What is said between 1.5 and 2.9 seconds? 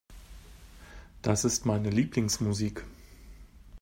meine Lieblingsmusik.